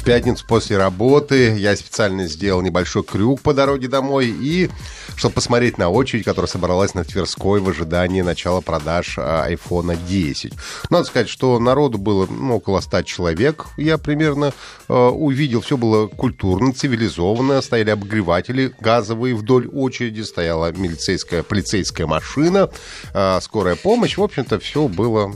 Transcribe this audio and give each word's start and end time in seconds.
В 0.00 0.02
пятницу 0.02 0.46
после 0.48 0.78
работы 0.78 1.54
я 1.58 1.76
специально 1.76 2.26
сделал 2.26 2.62
небольшой 2.62 3.04
крюк 3.04 3.42
по 3.42 3.52
дороге 3.52 3.86
домой 3.86 4.28
и 4.28 4.70
чтобы 5.14 5.34
посмотреть 5.34 5.76
на 5.76 5.90
очередь, 5.90 6.24
которая 6.24 6.48
собралась 6.48 6.94
на 6.94 7.04
Тверской 7.04 7.60
в 7.60 7.68
ожидании 7.68 8.22
начала 8.22 8.62
продаж 8.62 9.18
iPhone 9.18 9.98
10. 10.08 10.54
Надо 10.88 11.04
сказать, 11.04 11.28
что 11.28 11.58
народу 11.58 11.98
было 11.98 12.26
ну, 12.26 12.56
около 12.56 12.80
100 12.80 13.02
человек. 13.02 13.66
Я 13.76 13.98
примерно 13.98 14.54
э, 14.88 14.94
увидел, 14.94 15.60
все 15.60 15.76
было 15.76 16.06
культурно, 16.06 16.72
цивилизованно. 16.72 17.60
Стояли 17.60 17.90
обогреватели 17.90 18.72
газовые 18.80 19.34
вдоль 19.34 19.68
очереди, 19.68 20.22
стояла 20.22 20.72
милицейская, 20.72 21.42
полицейская 21.42 22.06
машина, 22.06 22.70
э, 23.12 23.38
скорая 23.42 23.76
помощь. 23.76 24.16
В 24.16 24.22
общем-то, 24.22 24.60
все 24.60 24.88
было 24.88 25.34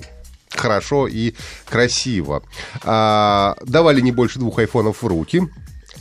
хорошо 0.65 1.07
и 1.07 1.35
красиво. 1.69 2.43
А, 2.85 3.55
давали 3.67 4.01
не 4.01 4.13
больше 4.13 4.39
двух 4.39 4.59
айфонов 4.59 5.03
в 5.03 5.07
руки. 5.07 5.43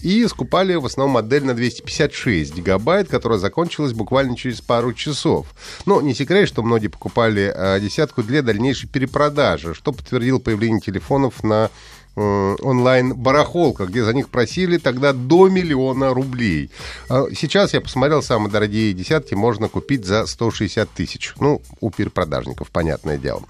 И 0.02 0.26
скупали 0.28 0.76
в 0.76 0.86
основном 0.86 1.14
модель 1.14 1.46
на 1.46 1.54
256 1.54 2.56
гигабайт, 2.56 3.08
которая 3.08 3.40
закончилась 3.40 3.94
буквально 3.94 4.36
через 4.36 4.60
пару 4.60 4.94
часов. 4.94 5.48
Но 5.86 6.02
не 6.02 6.14
секрет, 6.14 6.48
что 6.48 6.64
многие 6.64 6.88
покупали 6.88 7.54
а, 7.54 7.80
десятку 7.80 8.24
для 8.24 8.42
дальнейшей 8.42 8.88
перепродажи, 8.88 9.74
что 9.74 9.92
подтвердил 9.92 10.40
появление 10.40 10.80
телефонов 10.80 11.44
на 11.44 11.70
Э, 12.16 12.56
онлайн-барахолка, 12.62 13.86
где 13.86 14.04
за 14.04 14.14
них 14.14 14.30
просили 14.30 14.78
тогда 14.78 15.14
до 15.14 15.50
миллиона 15.50 16.14
рублей. 16.14 16.70
А 17.10 17.26
сейчас 17.36 17.74
я 17.74 17.82
посмотрел, 17.82 18.22
самые 18.22 18.52
дорогие 18.52 18.94
десятки 18.94 19.34
можно 19.34 19.68
купить 19.68 20.06
за 20.06 20.28
160 20.28 20.88
тысяч. 20.92 21.34
Ну, 21.40 21.64
у 21.82 21.90
перепродажников, 21.90 22.70
понятное 22.70 23.18
дело. 23.18 23.42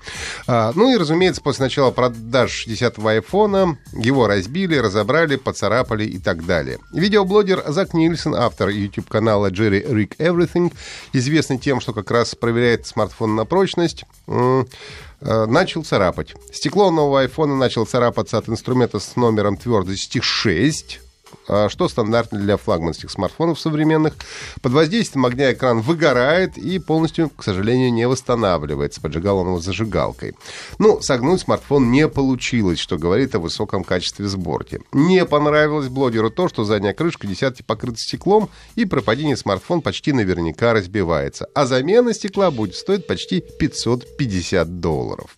А, 0.48 0.72
ну 0.76 0.94
и, 0.94 0.98
разумеется, 0.98 1.42
после 1.42 1.66
начала 1.66 1.92
продаж 1.92 2.66
10-го 2.66 3.06
айфона 3.06 3.78
его 3.92 4.28
разбили, 4.28 4.78
разобрали, 4.78 5.36
поцарапали 5.36 6.06
и 6.06 6.18
так 6.18 6.46
далее. 6.46 6.80
Видеоблогер 6.94 7.66
Зак 7.68 7.94
Нильсон, 7.94 8.34
автор 8.34 8.70
YouTube-канала 8.70 9.52
Jerry 9.52 9.86
Rick 9.86 10.16
Everything, 10.20 10.72
известный 11.12 11.58
тем, 11.58 11.82
что 11.82 11.92
как 11.92 12.10
раз 12.12 12.34
проверяет 12.34 12.88
смартфон 12.88 13.36
на 13.36 13.44
прочность, 13.44 14.06
начал 15.24 15.84
царапать. 15.84 16.36
Стекло 16.52 16.92
нового 16.92 17.22
айфона 17.22 17.56
начало 17.56 17.86
царапаться 17.86 18.38
от 18.38 18.50
инструмента 18.50 19.00
с 19.00 19.16
номером 19.16 19.58
твердости 19.58 20.20
6. 20.22 21.00
А 21.48 21.70
что 21.70 21.88
стандартно 21.88 22.40
для 22.40 22.58
флагманских 22.58 23.12
смартфонов 23.12 23.60
современных. 23.60 24.14
Под 24.62 24.72
воздействием 24.72 25.26
огня 25.26 25.54
экран 25.54 25.82
выгорает 25.82 26.58
и 26.58 26.80
полностью, 26.80 27.30
к 27.30 27.44
сожалению, 27.44 27.92
не 27.94 28.08
восстанавливается. 28.08 29.02
Поджигал 29.02 29.40
он 29.40 29.48
его 29.48 29.60
зажигалкой. 29.60 30.36
Ну, 30.80 31.02
согнуть 31.02 31.42
смартфон 31.42 31.92
не 31.92 32.08
получилось, 32.08 32.80
что 32.80 32.98
говорит 32.98 33.36
о 33.36 33.40
высоком 33.40 33.84
качестве 33.84 34.28
сборки. 34.28 34.82
Не 34.92 35.26
понравилось 35.26 35.90
блогеру 35.90 36.30
то, 36.30 36.48
что 36.48 36.64
задняя 36.64 36.94
крышка 36.94 37.28
десятки 37.28 37.62
покрыта 37.62 37.98
стеклом, 37.98 38.50
и 38.76 38.86
при 38.86 39.00
падении 39.02 39.36
смартфон 39.36 39.82
почти 39.82 40.14
наверняка 40.14 40.74
разбивается. 40.74 41.48
А 41.54 41.66
замена 41.66 42.14
стекла 42.14 42.52
будет 42.52 42.76
стоить 42.76 43.08
почти 43.08 43.42
550 43.42 44.80
долларов. 44.80 45.36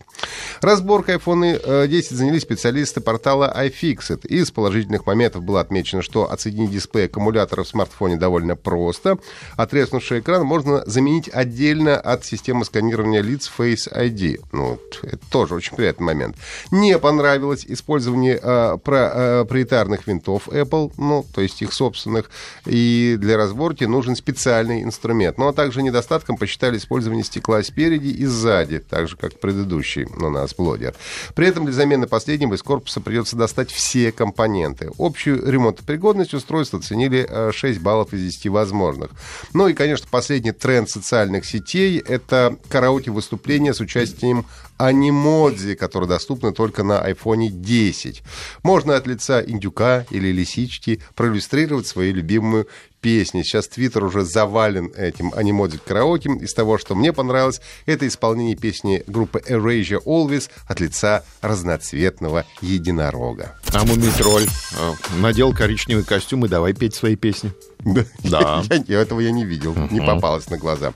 Разборкой 0.62 1.16
iPhone 1.16 1.88
10 1.88 2.12
э, 2.12 2.16
занялись 2.16 2.42
специалисты 2.42 3.02
портала 3.02 3.54
iFixit. 3.66 4.26
Из 4.28 4.52
положительных 4.52 5.06
моментов 5.06 5.44
было 5.44 5.62
отмечено, 5.62 5.85
что 5.86 6.32
отсоединить 6.32 6.72
дисплей 6.72 7.06
аккумулятора 7.06 7.64
в 7.64 7.68
смартфоне 7.68 8.18
довольно 8.18 8.56
просто. 8.56 9.18
Отрезнувший 9.58 10.20
экран 10.20 10.46
можно 10.46 10.84
заменить 10.86 11.30
отдельно 11.32 11.98
от 11.98 12.26
системы 12.26 12.66
сканирования 12.66 13.22
лиц 13.22 13.52
Face 13.56 13.92
ID. 13.92 14.42
Ну, 14.52 14.80
это 15.04 15.20
тоже 15.30 15.56
очень 15.56 15.76
приятный 15.76 16.06
момент. 16.06 16.38
Не 16.72 16.98
понравилось 17.00 17.66
использование 17.68 18.40
э, 18.42 18.78
про, 18.84 19.12
э, 19.14 19.46
проприетарных 19.46 20.08
винтов 20.08 20.48
Apple, 20.50 20.92
ну, 20.98 21.26
то 21.34 21.42
есть 21.42 21.62
их 21.62 21.74
собственных, 21.74 22.30
и 22.66 23.16
для 23.18 23.38
разборки 23.38 23.86
нужен 23.86 24.16
специальный 24.16 24.84
инструмент. 24.84 25.38
Ну, 25.38 25.48
а 25.48 25.54
также 25.54 25.82
недостатком 25.82 26.38
посчитали 26.38 26.78
использование 26.78 27.24
стекла 27.24 27.64
спереди 27.64 28.08
и 28.08 28.26
сзади, 28.26 28.80
так 28.80 29.08
же, 29.08 29.16
как 29.16 29.40
предыдущий 29.40 30.08
на 30.18 30.30
нас 30.30 30.54
блогер. 30.54 30.94
При 31.36 31.48
этом 31.48 31.66
для 31.66 31.74
замены 31.74 32.08
последнего 32.08 32.54
из 32.54 32.64
корпуса 32.64 33.02
придется 33.02 33.36
достать 33.36 33.72
все 33.72 34.12
компоненты. 34.12 34.92
Общую 34.98 35.42
ремонтопригодность 35.76 36.34
устройства 36.34 36.80
оценили 36.80 37.28
6 37.52 37.78
э, 37.78 37.82
баллов 37.82 38.14
из 38.14 38.22
10 38.22 38.48
возможных. 38.48 39.12
Ну 39.54 39.68
и, 39.68 39.74
конечно, 39.74 40.08
последний 40.10 40.52
тренд 40.52 40.90
социальных 40.90 41.46
сетей— 41.46 42.00
это 42.08 42.58
караоке-выступления 42.70 43.74
с 43.74 43.80
участием 43.80 44.46
анимодзи, 44.78 45.76
которые 45.76 46.10
доступны 46.10 46.52
только 46.52 46.84
на 46.84 47.08
iPhone 47.10 47.48
10. 47.48 48.24
Можно 48.64 48.96
от 48.96 49.08
лица 49.08 49.42
индюка 49.42 50.06
или 50.10 50.32
лисички 50.32 51.02
проиллюстрировать 51.16 51.88
свою 51.88 52.14
любимую 52.14 52.68
песни. 53.06 53.44
Сейчас 53.44 53.68
Твиттер 53.68 54.04
уже 54.04 54.26
завален 54.26 54.92
этим 54.98 55.32
анимодик 55.36 55.84
караоке. 55.84 56.32
Из 56.42 56.56
того, 56.56 56.80
что 56.80 56.96
мне 56.96 57.14
понравилось, 57.14 57.62
это 57.86 58.08
исполнение 58.08 58.56
песни 58.56 59.04
группы 59.06 59.44
Erasure 59.48 60.04
Always 60.04 60.50
от 60.68 60.80
лица 60.80 61.24
разноцветного 61.42 62.46
единорога. 62.62 63.60
А 63.72 63.86
Мумитроль 63.86 64.48
э, 64.48 64.94
надел 65.20 65.54
коричневый 65.54 66.04
костюм 66.04 66.46
и 66.46 66.50
давай 66.50 66.74
петь 66.74 66.96
свои 66.96 67.16
песни. 67.16 67.54
Да. 67.86 68.64
Я, 68.88 69.02
этого 69.02 69.20
я 69.20 69.32
не 69.32 69.46
видел, 69.46 69.76
не 69.92 70.02
попалось 70.02 70.50
на 70.50 70.58
глаза. 70.58 70.94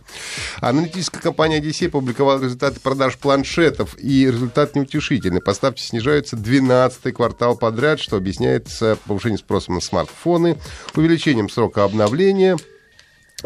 Аналитическая 0.59 1.19
компания 1.19 1.61
DC 1.61 1.88
опубликовала 1.88 2.41
результаты 2.41 2.79
продаж 2.79 3.17
планшетов, 3.17 3.95
и 4.00 4.25
результат 4.25 4.75
неутешительный. 4.75 5.41
Поставки 5.41 5.81
снижаются 5.81 6.35
12 6.35 7.13
квартал 7.13 7.55
подряд, 7.55 7.99
что 7.99 8.17
объясняется 8.17 8.97
повышением 9.05 9.39
спроса 9.39 9.72
на 9.72 9.81
смартфоны, 9.81 10.57
увеличением 10.95 11.49
срока 11.49 11.83
обновления– 11.83 12.57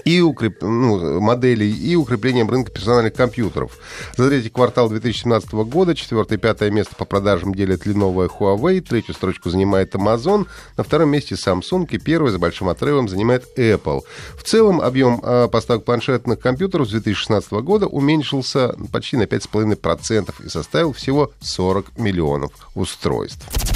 и 0.06 0.22
укреп... 0.22 0.62
ну, 0.62 1.20
моделей 1.20 1.72
и 1.72 1.96
укреплением 1.96 2.50
рынка 2.50 2.72
персональных 2.72 3.14
компьютеров. 3.14 3.78
За 4.18 4.28
третий 4.30 4.50
квартал 4.50 4.90
2017 4.90 5.52
года 5.54 5.96
четвертое 5.96 6.36
и 6.36 6.38
пятое 6.38 6.72
место 6.72 6.96
по 6.96 7.06
продажам 7.06 7.54
делят 7.54 7.86
Lenovo 7.86 8.26
и 8.26 8.30
Huawei, 8.30 8.82
третью 8.82 9.14
строчку 9.14 9.50
занимает 9.50 9.94
Amazon, 9.96 10.48
на 10.78 10.84
втором 10.84 11.10
месте 11.10 11.36
Samsung 11.36 11.88
и 11.90 11.98
первый 11.98 12.32
за 12.32 12.40
большим 12.40 12.70
отрывом 12.70 13.08
занимает 13.08 13.46
Apple. 13.58 14.02
В 14.38 14.44
целом 14.44 14.82
объем 14.82 15.22
э, 15.24 15.48
поставок 15.48 15.86
планшетных 15.86 16.40
компьютеров 16.40 16.88
с 16.88 16.92
2016 16.92 17.52
года 17.54 17.88
уменьшился 17.88 18.76
почти 18.92 19.18
на 19.18 19.24
5,5% 19.24 20.46
и 20.46 20.50
составил 20.50 20.94
всего 20.94 21.32
40 21.42 21.98
миллионов 21.98 22.52
устройств. 22.76 23.73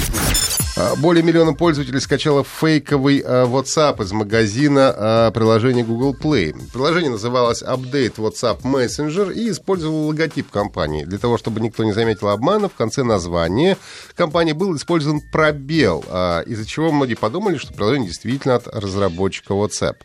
А, 0.80 0.94
более 0.94 1.24
миллиона 1.24 1.54
пользователей 1.54 2.00
скачало 2.00 2.44
фейковый 2.44 3.20
а, 3.26 3.46
WhatsApp 3.46 4.00
из 4.04 4.12
магазина 4.12 4.94
а, 4.96 5.30
приложения 5.32 5.82
Google 5.82 6.14
Play. 6.14 6.54
Приложение 6.72 7.10
называлось 7.10 7.64
Update 7.64 8.14
WhatsApp 8.14 8.62
Messenger 8.62 9.34
и 9.34 9.50
использовало 9.50 10.06
логотип 10.06 10.52
компании. 10.52 11.04
Для 11.04 11.18
того, 11.18 11.36
чтобы 11.36 11.58
никто 11.60 11.82
не 11.82 11.90
заметил 11.90 12.28
обмана, 12.28 12.68
в 12.68 12.74
конце 12.74 13.02
названия 13.02 13.76
компании 14.14 14.52
был 14.52 14.76
использован 14.76 15.20
пробел, 15.20 16.04
из-за 16.46 16.64
чего 16.64 16.92
многие 16.92 17.14
подумали, 17.14 17.56
что 17.56 17.72
приложение 17.72 18.08
действительно 18.08 18.54
от 18.54 18.68
разработчика 18.68 19.54
WhatsApp. 19.54 19.96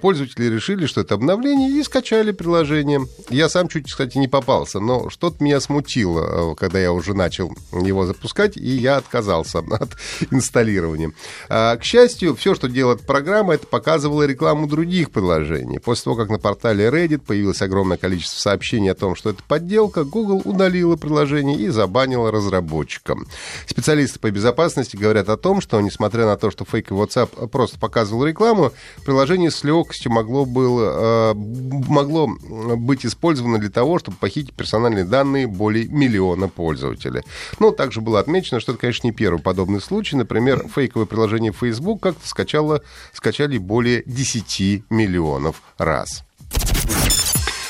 Пользователи 0.00 0.46
решили, 0.46 0.86
что 0.86 1.02
это 1.02 1.14
обновление, 1.14 1.70
и 1.70 1.82
скачали 1.82 2.32
приложение. 2.32 3.06
Я 3.28 3.50
сам 3.50 3.68
чуть, 3.68 3.86
кстати, 3.86 4.16
не 4.16 4.28
попался, 4.28 4.80
но 4.80 5.10
что-то 5.10 5.44
меня 5.44 5.60
смутило, 5.60 6.54
когда 6.54 6.78
я 6.78 6.92
уже 6.92 7.14
начал 7.14 7.52
его 7.72 8.06
запускать, 8.06 8.56
и 8.56 8.70
я 8.70 8.96
отказался 8.96 9.58
от 9.58 9.97
инсталлированием. 10.30 11.14
А, 11.48 11.76
к 11.76 11.84
счастью, 11.84 12.34
все, 12.36 12.54
что 12.54 12.68
делает 12.68 13.02
программа, 13.02 13.54
это 13.54 13.66
показывало 13.66 14.24
рекламу 14.24 14.66
других 14.66 15.10
приложений. 15.10 15.80
После 15.80 16.04
того, 16.04 16.16
как 16.16 16.30
на 16.30 16.38
портале 16.38 16.86
Reddit 16.88 17.18
появилось 17.18 17.62
огромное 17.62 17.96
количество 17.96 18.38
сообщений 18.38 18.90
о 18.90 18.94
том, 18.94 19.14
что 19.14 19.30
это 19.30 19.42
подделка, 19.46 20.04
Google 20.04 20.42
удалила 20.44 20.96
приложение 20.96 21.58
и 21.58 21.68
забанила 21.68 22.30
разработчикам. 22.30 23.26
Специалисты 23.66 24.18
по 24.18 24.30
безопасности 24.30 24.96
говорят 24.96 25.28
о 25.28 25.36
том, 25.36 25.60
что, 25.60 25.80
несмотря 25.80 26.26
на 26.26 26.36
то, 26.36 26.50
что 26.50 26.64
фейковый 26.64 27.06
WhatsApp 27.06 27.48
просто 27.48 27.78
показывал 27.78 28.26
рекламу, 28.26 28.72
приложение 29.04 29.50
с 29.50 29.64
легкостью 29.64 30.12
могло, 30.12 30.44
было, 30.44 31.32
э, 31.32 31.34
могло 31.34 32.28
быть 32.76 33.04
использовано 33.04 33.58
для 33.58 33.70
того, 33.70 33.98
чтобы 33.98 34.16
похитить 34.16 34.54
персональные 34.54 35.04
данные 35.04 35.46
более 35.46 35.86
миллиона 35.88 36.48
пользователей. 36.48 37.22
Но 37.58 37.70
также 37.70 38.00
было 38.00 38.20
отмечено, 38.20 38.60
что 38.60 38.72
это, 38.72 38.80
конечно, 38.80 39.06
не 39.06 39.12
первый 39.12 39.40
подобный 39.40 39.80
случай. 39.88 40.16
Например, 40.16 40.66
фейковое 40.68 41.06
приложение 41.06 41.52
Facebook 41.52 42.02
как-то 42.02 42.28
скачало, 42.28 42.82
скачали 43.12 43.58
более 43.58 44.02
10 44.06 44.84
миллионов 44.90 45.62
раз. 45.78 46.24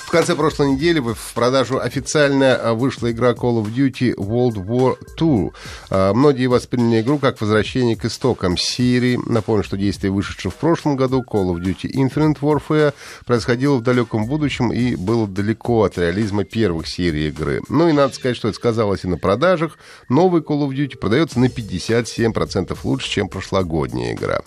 В 0.08 0.10
конце 0.10 0.34
прошлой 0.34 0.72
недели 0.72 1.00
в 1.00 1.34
продажу 1.34 1.78
официально 1.78 2.54
а, 2.54 2.72
вышла 2.72 3.10
игра 3.10 3.32
Call 3.32 3.62
of 3.62 3.70
Duty 3.70 4.14
World 4.14 4.54
War 4.54 4.96
II. 5.20 5.52
А, 5.90 6.14
многие 6.14 6.46
восприняли 6.46 7.02
игру 7.02 7.18
как 7.18 7.38
возвращение 7.42 7.94
к 7.94 8.06
истокам 8.06 8.56
серии. 8.56 9.20
Напомню, 9.26 9.64
что 9.64 9.76
действие, 9.76 10.10
вышедшее 10.10 10.50
в 10.50 10.54
прошлом 10.54 10.96
году, 10.96 11.22
Call 11.22 11.54
of 11.54 11.62
Duty 11.62 11.92
Infinite 11.92 12.38
Warfare, 12.40 12.94
происходило 13.26 13.76
в 13.76 13.82
далеком 13.82 14.24
будущем 14.24 14.72
и 14.72 14.96
было 14.96 15.28
далеко 15.28 15.84
от 15.84 15.98
реализма 15.98 16.44
первых 16.44 16.88
серий 16.88 17.28
игры. 17.28 17.60
Ну 17.68 17.90
и 17.90 17.92
надо 17.92 18.14
сказать, 18.14 18.38
что 18.38 18.48
это 18.48 18.56
сказалось 18.56 19.04
и 19.04 19.08
на 19.08 19.18
продажах. 19.18 19.76
Новый 20.08 20.40
Call 20.40 20.66
of 20.66 20.70
Duty 20.70 20.96
продается 20.96 21.38
на 21.38 21.48
57% 21.48 22.78
лучше, 22.82 23.10
чем 23.10 23.28
прошлогодняя 23.28 24.14
игра. 24.14 24.40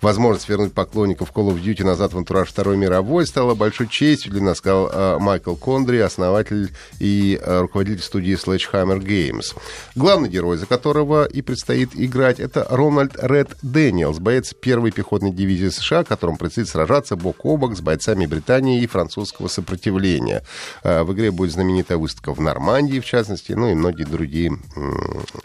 Возможность 0.00 0.48
вернуть 0.48 0.72
поклонников 0.72 1.32
Call 1.34 1.52
of 1.52 1.62
Duty 1.62 1.84
назад 1.84 2.14
в 2.14 2.16
антураж 2.16 2.48
Второй 2.48 2.78
мировой 2.78 3.26
стала 3.26 3.54
большой 3.54 3.88
честью 3.88 4.32
для 4.32 4.40
нас, 4.40 4.56
сказал 4.56 5.01
э, 5.02 5.18
Майкл 5.18 5.54
Кондри, 5.54 5.98
основатель 5.98 6.70
и 6.98 7.38
э, 7.40 7.60
руководитель 7.60 8.02
студии 8.02 8.34
Sledgehammer 8.34 8.98
Games. 8.98 9.56
Главный 9.94 10.28
герой, 10.28 10.56
за 10.56 10.66
которого 10.66 11.24
и 11.24 11.42
предстоит 11.42 11.90
играть, 11.94 12.40
это 12.40 12.66
Рональд 12.70 13.12
Ред 13.20 13.56
Дэниелс, 13.62 14.18
боец 14.18 14.54
первой 14.54 14.92
пехотной 14.92 15.30
дивизии 15.30 15.68
США, 15.68 16.04
которому 16.04 16.38
предстоит 16.38 16.68
сражаться 16.68 17.16
бок 17.16 17.44
о 17.44 17.56
бок 17.56 17.76
с 17.76 17.80
бойцами 17.80 18.26
Британии 18.26 18.82
и 18.82 18.86
французского 18.86 19.48
сопротивления. 19.48 20.42
Э, 20.82 21.02
в 21.02 21.12
игре 21.12 21.30
будет 21.30 21.52
знаменитая 21.52 21.98
выставка 21.98 22.34
в 22.34 22.40
Нормандии, 22.40 23.00
в 23.00 23.04
частности, 23.04 23.52
ну 23.52 23.70
и 23.70 23.74
многие 23.74 24.04
другие 24.04 24.52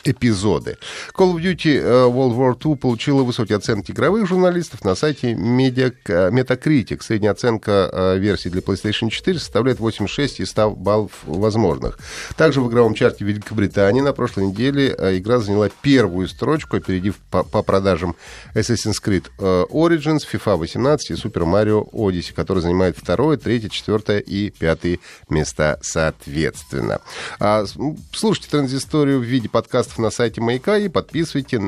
эпизоды. 0.03 0.77
Call 1.15 1.33
of 1.36 1.42
Duty 1.42 2.12
World 2.12 2.38
War 2.38 2.57
II 2.57 2.75
получила 2.75 3.24
высокие 3.24 3.57
оценки 3.57 3.92
игровых 3.92 4.27
журналистов 4.27 4.83
на 4.83 4.95
сайте 4.95 5.33
Metacritic. 5.33 7.01
Средняя 7.01 7.31
оценка 7.31 8.15
версии 8.18 8.50
для 8.50 8.62
PlayStation 8.62 9.10
4 9.10 9.39
составляет 9.47 9.79
86 9.79 10.41
из 10.41 10.49
100 10.49 10.71
баллов 10.71 11.11
возможных. 11.23 11.97
Также 12.35 12.61
в 12.61 12.69
игровом 12.69 12.94
чарте 12.94 13.23
Великобритании 13.25 14.01
на 14.01 14.13
прошлой 14.13 14.47
неделе 14.47 14.94
э, 14.97 15.17
игра 15.17 15.39
заняла 15.39 15.69
первую 15.81 16.27
строчку, 16.27 16.77
опередив 16.77 17.15
по, 17.31 17.44
по 17.44 17.63
продажам 17.63 18.15
Assassin's 18.53 18.97
Creed 19.03 19.25
э, 19.39 19.63
Origins, 19.71 20.19
FIFA 20.31 20.57
18 20.57 21.11
и 21.11 21.13
Super 21.13 21.45
Mario 21.45 21.89
Odyssey, 21.91 22.33
который 22.33 22.59
занимает 22.59 22.97
второе, 22.97 23.38
третье, 23.38 23.69
четвертое 23.69 24.19
и 24.19 24.49
пятое 24.49 24.99
места 25.29 25.79
соответственно. 25.81 27.00
А, 27.39 27.65
слушайте 28.11 28.50
транзисторию 28.51 29.19
в 29.19 29.23
виде 29.23 29.47
подкастов 29.47 30.00
на 30.00 30.09
сайте 30.09 30.41
Маяка 30.41 30.77
и 30.77 30.89
подписывайте, 30.89 31.61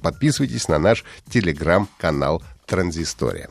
подписывайтесь 0.00 0.68
на 0.68 0.78
наш 0.78 1.04
телеграм-канал 1.28 2.42
Транзистория. 2.66 3.50